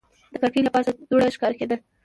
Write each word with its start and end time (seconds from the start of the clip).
د 0.31 0.33
کړکۍ 0.41 0.61
له 0.63 0.71
پاسه 0.73 0.91
دوړه 1.09 1.27
ښکاره 1.35 1.55
کېده. 1.59 1.77